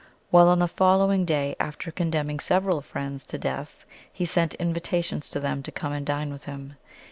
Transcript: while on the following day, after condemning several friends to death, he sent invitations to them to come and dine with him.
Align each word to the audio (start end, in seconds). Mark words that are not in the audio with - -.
while 0.31 0.47
on 0.47 0.57
the 0.57 0.67
following 0.67 1.25
day, 1.25 1.55
after 1.59 1.91
condemning 1.91 2.39
several 2.39 2.81
friends 2.81 3.23
to 3.23 3.37
death, 3.37 3.85
he 4.11 4.25
sent 4.25 4.55
invitations 4.55 5.29
to 5.29 5.39
them 5.39 5.61
to 5.61 5.71
come 5.71 5.93
and 5.93 6.07
dine 6.07 6.31
with 6.31 6.45
him. 6.45 6.73